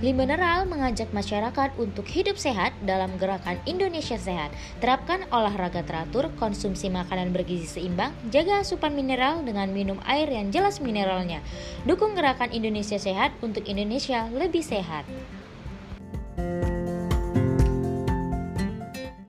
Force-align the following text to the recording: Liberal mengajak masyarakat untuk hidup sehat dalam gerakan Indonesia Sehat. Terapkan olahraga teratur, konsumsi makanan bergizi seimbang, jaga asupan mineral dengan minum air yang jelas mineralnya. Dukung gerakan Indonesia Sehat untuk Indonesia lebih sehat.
Liberal 0.00 0.64
mengajak 0.64 1.12
masyarakat 1.12 1.76
untuk 1.76 2.08
hidup 2.08 2.40
sehat 2.40 2.72
dalam 2.88 3.20
gerakan 3.20 3.60
Indonesia 3.68 4.16
Sehat. 4.16 4.48
Terapkan 4.80 5.28
olahraga 5.28 5.84
teratur, 5.84 6.32
konsumsi 6.40 6.88
makanan 6.88 7.36
bergizi 7.36 7.68
seimbang, 7.68 8.16
jaga 8.32 8.64
asupan 8.64 8.96
mineral 8.96 9.44
dengan 9.44 9.68
minum 9.68 10.00
air 10.08 10.24
yang 10.32 10.48
jelas 10.48 10.80
mineralnya. 10.80 11.44
Dukung 11.84 12.16
gerakan 12.16 12.48
Indonesia 12.48 12.96
Sehat 12.96 13.36
untuk 13.44 13.68
Indonesia 13.68 14.24
lebih 14.32 14.64
sehat. 14.64 15.04